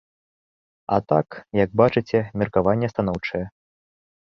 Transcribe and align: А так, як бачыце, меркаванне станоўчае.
А 0.97 0.97
так, 1.11 1.27
як 1.63 1.69
бачыце, 1.83 2.19
меркаванне 2.43 2.91
станоўчае. 2.95 3.45